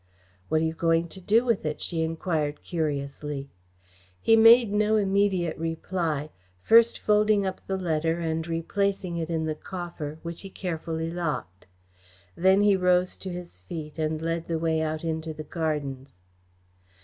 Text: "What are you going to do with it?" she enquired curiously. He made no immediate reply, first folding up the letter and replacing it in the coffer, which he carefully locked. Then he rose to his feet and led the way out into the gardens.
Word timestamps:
"What 0.49 0.61
are 0.61 0.65
you 0.65 0.73
going 0.73 1.09
to 1.09 1.21
do 1.21 1.45
with 1.45 1.63
it?" 1.63 1.79
she 1.79 2.01
enquired 2.01 2.63
curiously. 2.63 3.51
He 4.19 4.35
made 4.35 4.73
no 4.73 4.95
immediate 4.95 5.55
reply, 5.59 6.31
first 6.63 6.97
folding 6.97 7.45
up 7.45 7.61
the 7.67 7.77
letter 7.77 8.17
and 8.19 8.47
replacing 8.47 9.17
it 9.17 9.29
in 9.29 9.45
the 9.45 9.53
coffer, 9.53 10.17
which 10.23 10.41
he 10.41 10.49
carefully 10.49 11.11
locked. 11.11 11.67
Then 12.35 12.61
he 12.61 12.75
rose 12.75 13.15
to 13.17 13.29
his 13.29 13.59
feet 13.59 13.99
and 13.99 14.19
led 14.19 14.47
the 14.47 14.57
way 14.57 14.81
out 14.81 15.03
into 15.03 15.35
the 15.35 15.43
gardens. 15.43 16.21